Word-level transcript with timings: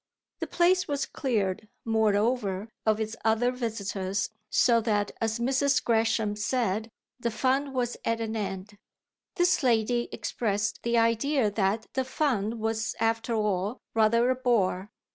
The 0.39 0.47
place 0.47 0.87
was 0.87 1.05
cleared, 1.05 1.69
moreover, 1.85 2.69
of 2.87 2.99
its 2.99 3.15
other 3.23 3.51
visitors, 3.51 4.31
so 4.49 4.81
that, 4.81 5.11
as 5.21 5.37
Mrs. 5.37 5.83
Gresham 5.83 6.35
said, 6.35 6.89
the 7.19 7.29
fun 7.29 7.71
was 7.71 7.97
at 8.03 8.19
an 8.19 8.35
end. 8.35 8.79
This 9.35 9.61
lady 9.61 10.09
expressed 10.11 10.81
the 10.81 10.97
idea 10.97 11.51
that 11.51 11.85
the 11.93 12.03
fun 12.03 12.57
was 12.57 12.95
after 12.99 13.35
all 13.35 13.77
rather 13.93 14.31
a 14.31 14.35
bore. 14.35 14.89